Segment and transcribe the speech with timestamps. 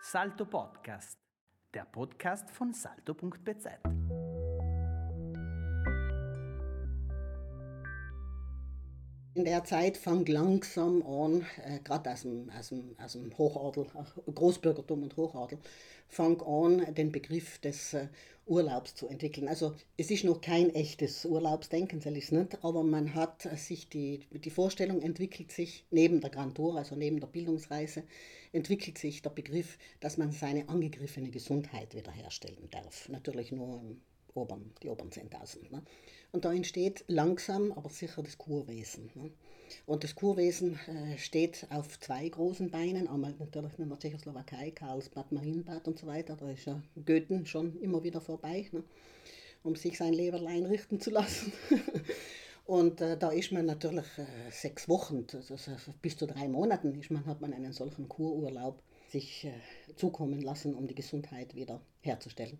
[0.00, 1.18] Salto Podcast,
[1.74, 3.66] der Podcast von salto.bz.
[9.38, 13.86] In der Zeit fängt langsam an, äh, gerade aus dem, aus, dem, aus dem Hochadel,
[13.94, 15.58] äh, Großbürgertum und Hochadel,
[16.08, 18.08] fängt an, den Begriff des äh,
[18.46, 19.46] Urlaubs zu entwickeln.
[19.46, 24.26] Also es ist noch kein echtes Urlaubsdenken, soll ich nicht, aber man hat sich die,
[24.32, 28.02] die Vorstellung entwickelt sich neben der Grand Tour, also neben der Bildungsreise,
[28.52, 33.08] entwickelt sich der Begriff, dass man seine angegriffene Gesundheit wiederherstellen darf.
[33.08, 34.00] Natürlich nur im
[34.38, 35.70] oberen, die oberen 10.000.
[35.70, 35.82] Ne?
[36.32, 39.10] Und da entsteht langsam, aber sicher das Kurwesen.
[39.14, 39.30] Ne?
[39.86, 45.32] Und das Kurwesen äh, steht auf zwei großen Beinen, einmal natürlich in der Tschechoslowakei, Karlsbad,
[45.32, 46.36] Marienbad und so weiter.
[46.36, 48.82] Da ist ja Goethen schon immer wieder vorbei, ne?
[49.62, 51.52] um sich sein Leberl einrichten zu lassen.
[52.68, 55.56] Und äh, da ist man natürlich äh, sechs Wochen, also
[56.02, 59.52] bis zu drei Monaten ist man, hat man einen solchen Kururlaub sich äh,
[59.96, 62.58] zukommen lassen, um die Gesundheit wieder herzustellen.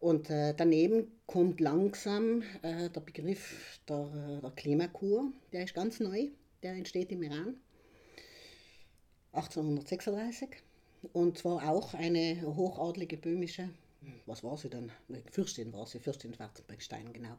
[0.00, 6.00] Und äh, daneben kommt langsam äh, der Begriff der, äh, der Klimakur, der ist ganz
[6.00, 6.28] neu,
[6.62, 7.54] der entsteht im Iran
[9.32, 10.48] 1836
[11.12, 13.70] und zwar auch eine hochadlige böhmische,
[14.26, 14.92] was war sie dann?
[15.30, 17.36] Fürstin war sie, Fürstin Schwarzenbergstein, genau,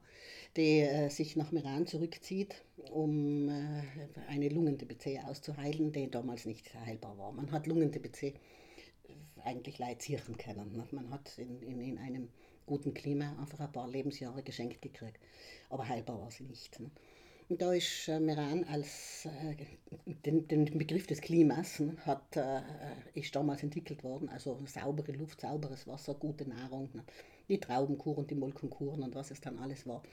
[0.55, 2.55] die äh, sich nach Iran zurückzieht,
[2.91, 3.83] um äh,
[4.27, 7.31] eine Lungen-TBC auszuheilen, die damals nicht heilbar war.
[7.31, 8.33] Man hat Lungen-TBC
[9.43, 10.73] eigentlich leidzieren können.
[10.75, 10.87] Ne?
[10.91, 12.29] Man hat in, in, in einem
[12.67, 15.19] guten Klima einfach ein paar Lebensjahre geschenkt gekriegt.
[15.69, 16.79] Aber heilbar war sie nicht.
[16.79, 16.91] Ne?
[17.49, 19.55] Und da ist äh, Meran als äh,
[20.25, 22.61] den, den, Begriff des Klimas ne, hat, äh,
[23.13, 24.29] ist damals entwickelt worden.
[24.29, 27.03] Also saubere Luft, sauberes Wasser, gute Nahrung, ne?
[27.47, 30.03] die Traubenkur und die Molkenkuren und was es dann alles war.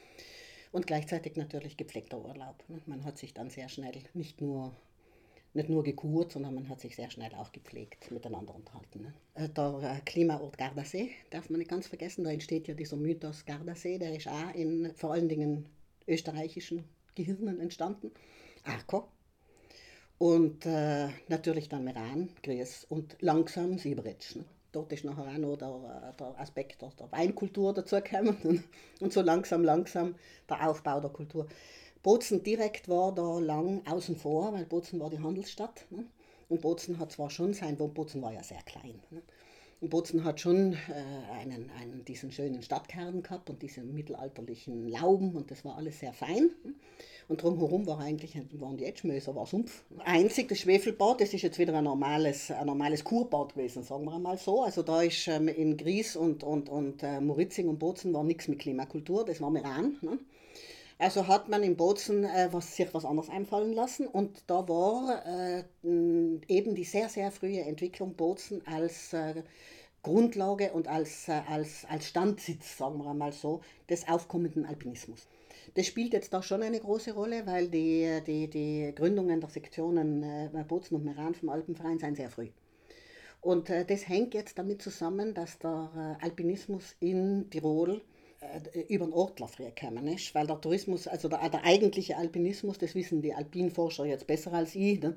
[0.70, 2.62] Und gleichzeitig natürlich gepflegter Urlaub.
[2.68, 2.80] Ne?
[2.86, 4.72] Man hat sich dann sehr schnell nicht nur
[5.54, 9.02] nicht nur gekurt, sondern man hat sich sehr schnell auch gepflegt miteinander unterhalten.
[9.02, 9.14] Ne?
[9.34, 13.44] Äh, der äh, Klimaort Gardasee darf man nicht ganz vergessen, da entsteht ja dieser Mythos
[13.46, 15.66] Gardasee, der ist auch in vor allen Dingen
[16.06, 18.10] österreichischen Gehirnen entstanden.
[18.64, 19.08] Arco.
[20.18, 24.36] Und äh, natürlich dann Meran, Gries und langsam Sieberitsch.
[24.36, 24.44] Ne?
[24.72, 28.64] Dort ist nachher auch noch der, äh, der Aspekt der Weinkultur dazugekommen
[29.00, 30.16] und so langsam, langsam
[30.48, 31.46] der Aufbau der Kultur.
[32.04, 35.86] Bozen direkt war da lang außen vor, weil Bozen war die Handelsstadt.
[35.90, 36.04] Ne?
[36.50, 39.00] Und Bozen hat zwar schon sein, Bozen war ja sehr klein.
[39.10, 39.22] Ne?
[39.80, 45.34] Und Bozen hat schon äh, einen, einen, diesen schönen Stadtkern gehabt und diese mittelalterlichen Lauben
[45.34, 46.50] und das war alles sehr fein.
[46.62, 46.74] Ne?
[47.26, 49.82] Und drumherum war eigentlich, waren die Etschmöser, war Sumpf.
[50.04, 54.18] Einzig das Schwefelbad, das ist jetzt wieder ein normales, ein normales Kurbad gewesen, sagen wir
[54.18, 54.62] mal so.
[54.62, 58.46] Also da ist ähm, in Gries und, und, und äh, Moritzing und Bozen war nichts
[58.46, 59.96] mit Klimakultur, das war Meran.
[60.02, 60.18] Ne?
[60.98, 65.24] Also hat man in Bozen äh, was, sich was anderes einfallen lassen und da war
[65.26, 69.42] äh, eben die sehr, sehr frühe Entwicklung Bozen als äh,
[70.02, 73.60] Grundlage und als, äh, als, als Standsitz, sagen wir mal so,
[73.90, 75.26] des aufkommenden Alpinismus.
[75.74, 80.22] Das spielt jetzt da schon eine große Rolle, weil die, die, die Gründungen der Sektionen
[80.22, 82.50] äh, Bozen und Meran vom Alpenverein sind sehr früh.
[83.40, 88.13] Und äh, das hängt jetzt damit zusammen, dass der Alpinismus in Tirol äh,
[88.88, 92.94] über den Ortler früher gekommen ist, weil der Tourismus, also der, der, eigentliche Alpinismus, das
[92.94, 95.16] wissen die Alpinforscher jetzt besser als ich, ne?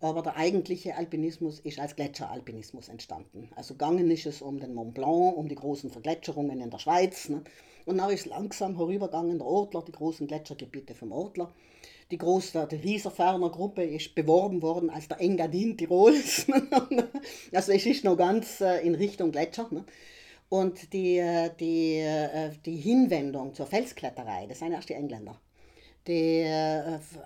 [0.00, 3.48] aber der eigentliche Alpinismus ist als Gletscheralpinismus entstanden.
[3.56, 7.28] Also gegangen ist es um den Mont Blanc, um die großen Vergletschерungen in der Schweiz.
[7.28, 7.42] Ne?
[7.86, 11.52] Und dann ist langsam vorübergegangen der Ortler, die großen Gletschergebiete vom Ortler.
[12.10, 16.46] Die große, die Rieserferner Gruppe ist beworben worden als der Engadin Tirols.
[17.52, 19.68] also es ist noch ganz äh, in Richtung Gletscher.
[19.70, 19.84] Ne?
[20.54, 25.40] Und die, äh, die, äh, die Hinwendung zur Felskletterei, das sind erst die Engländer
[26.06, 26.44] die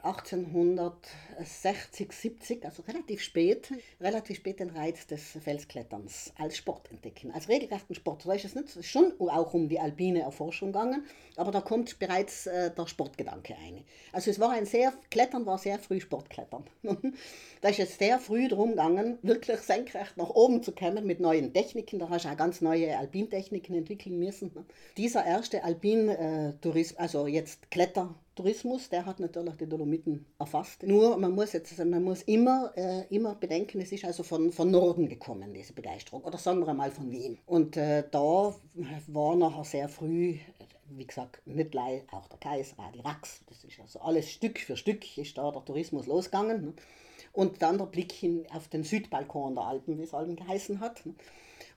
[0.03, 7.33] 1860, äh, 70, also relativ spät, relativ spät den Reiz des Felskletterns als Sport entdecken,
[7.33, 8.25] als regelrechten Sport.
[8.25, 11.05] Da ist es nicht schon auch um die alpine Erforschung gegangen,
[11.37, 13.83] aber da kommt bereits äh, der Sportgedanke ein.
[14.13, 16.63] Also es war ein sehr, Klettern war sehr früh Sportklettern.
[17.61, 21.53] da ist es sehr früh darum gegangen, wirklich senkrecht nach oben zu kommen mit neuen
[21.53, 21.99] Techniken.
[21.99, 24.53] Da hast du auch ganz neue Alpintechniken entwickeln müssen.
[24.97, 30.85] Dieser erste Alpin-Tourismus, äh, also jetzt Kletter, Tourismus, der hat natürlich die Dolomiten erfasst.
[30.85, 34.71] Nur man muss jetzt, man muss immer, äh, immer bedenken, es ist also von, von
[34.71, 36.23] Norden gekommen, diese Begeisterung.
[36.23, 37.39] Oder sagen wir mal von Wien.
[37.47, 38.55] Und äh, da
[39.09, 40.39] war nachher sehr früh,
[40.91, 43.41] wie gesagt, nicht gleich auch der Kaiser, die Rax.
[43.49, 46.65] Das ist also alles Stück für Stück ist da der Tourismus losgegangen.
[46.65, 46.73] Ne?
[47.33, 51.05] Und dann der Blick hin auf den Südbalkon der Alpen, wie es allen geheißen hat.
[51.05, 51.15] Ne?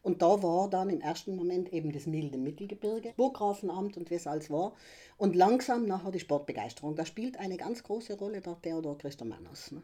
[0.03, 4.50] Und da war dann im ersten Moment eben das milde Mittelgebirge, Burggrafenamt und es alles
[4.50, 4.74] war.
[5.18, 6.95] Und langsam nachher die Sportbegeisterung.
[6.95, 9.71] Da spielt eine ganz große Rolle der Theodor Christomanos.
[9.71, 9.81] Ne?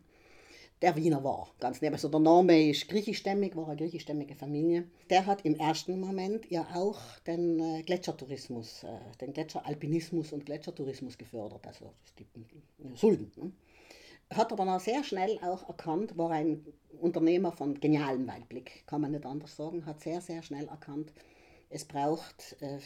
[0.81, 1.49] der Wiener war.
[1.59, 1.95] Ganz neben.
[1.95, 4.85] Also der Name ist griechischstämmig, war eine griechischstämmige Familie.
[5.09, 8.87] Der hat im ersten Moment ja auch den äh, Gletschertourismus, äh,
[9.19, 12.27] den Gletscheralpinismus und Gletschertourismus gefördert, also die
[12.95, 13.31] Sulden.
[13.35, 13.51] Ne?
[14.35, 16.65] Hat aber dann sehr schnell auch erkannt, war ein
[16.99, 21.13] Unternehmer von genialem Weitblick, kann man nicht anders sagen, hat sehr, sehr schnell erkannt,
[21.69, 22.79] es braucht äh,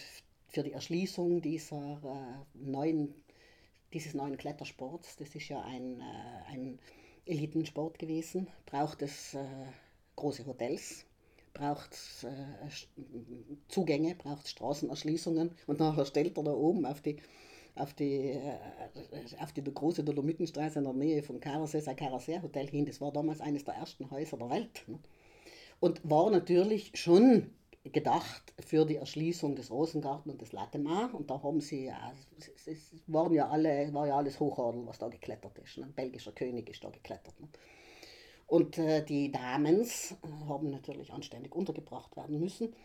[0.48, 3.14] für die Erschließung dieser äh, neuen,
[3.94, 6.80] dieses neuen Klettersports, das ist ja ein, äh, ein
[7.26, 9.46] Elitensport gewesen, braucht es äh,
[10.16, 11.06] große Hotels,
[11.54, 12.70] braucht äh,
[13.68, 17.18] Zugänge, braucht Straßenerschließungen und nachher stellt er da oben auf die,
[17.76, 18.58] auf die, äh,
[19.40, 22.86] auf die große Dolomitenstraße in der Nähe von Karaser, sein Karaser Hotel hin.
[22.86, 24.84] Das war damals eines der ersten Häuser der Welt.
[24.88, 25.00] Ne?
[25.80, 27.52] Und war natürlich schon
[27.84, 31.14] gedacht für die Erschließung des Rosengarten und des Latemar.
[31.14, 35.08] Und da haben sie, ja, es, waren ja alle, war ja alles Hochadel, was da
[35.08, 35.78] geklettert ist.
[35.78, 35.86] Ne?
[35.86, 37.40] Ein belgischer König ist da geklettert.
[37.40, 37.48] Ne?
[38.52, 42.76] Und äh, die Damens äh, haben natürlich anständig untergebracht werden müssen.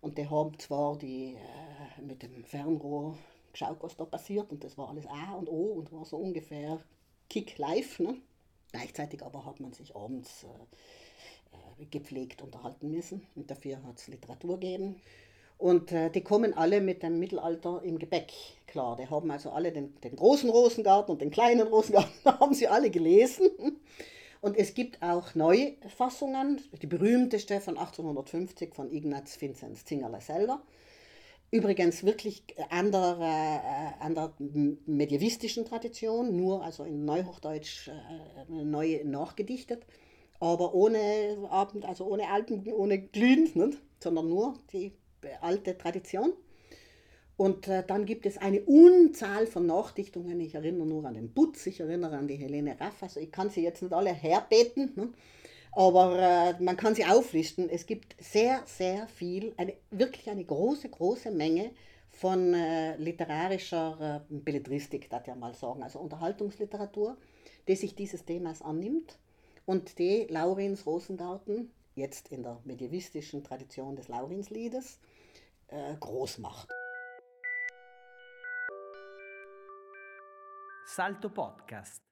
[0.00, 3.16] Und die haben zwar die äh, mit dem Fernrohr
[3.52, 4.50] geschaut, was da passiert.
[4.50, 6.80] Und das war alles A und O und war so ungefähr
[7.28, 7.98] Kick live.
[7.98, 8.16] Ne?
[8.72, 13.26] Gleichzeitig aber hat man sich abends äh, gepflegt unterhalten müssen.
[13.34, 14.96] Und dafür hat es Literatur gegeben.
[15.60, 18.32] Und äh, die kommen alle mit dem Mittelalter im Gepäck.
[18.66, 22.66] Klar, die haben also alle den, den großen Rosengarten und den kleinen Rosengarten, haben sie
[22.66, 23.50] alle gelesen.
[24.40, 30.62] Und es gibt auch Neufassungen, die berühmteste von 1850 von Ignaz Vinzenz Zingerle selber.
[31.52, 34.32] Übrigens wirklich an der, äh, an der
[34.86, 37.92] medievistischen Tradition, nur also in Neuhochdeutsch äh,
[38.48, 39.84] neu nachgedichtet
[40.40, 42.24] aber ohne Abend, also ohne
[42.74, 43.78] ohne Glühen, nicht?
[44.02, 44.92] sondern nur die
[45.42, 46.32] alte Tradition.
[47.36, 50.40] Und äh, dann gibt es eine Unzahl von Nachdichtungen.
[50.40, 53.02] Ich erinnere nur an den Butz, ich erinnere an die Helene Raff.
[53.02, 55.08] Also ich kann sie jetzt nicht alle herbeten, ne?
[55.72, 57.68] Aber äh, man kann sie auflisten.
[57.68, 61.70] Es gibt sehr, sehr viel, eine, wirklich eine große, große Menge
[62.10, 67.16] von äh, literarischer äh, Belletristik, das ja mal sagen, also Unterhaltungsliteratur,
[67.68, 69.18] die sich dieses Themas annimmt
[69.64, 74.98] und die Laurins Rosengarten, jetzt in der medievistischen Tradition des Laurinsliedes,
[75.68, 76.68] äh, groß macht.
[80.84, 82.02] Salto Podcast,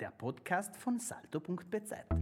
[0.00, 2.21] der Podcast von salto.bz.